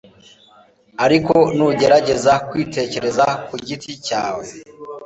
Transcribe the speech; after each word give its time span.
ariko 1.05 1.35
nugerageza 1.55 2.33
kwitekerereza 2.49 3.25
ku 3.47 3.55
giti 3.65 3.91
cyawe 4.05 4.45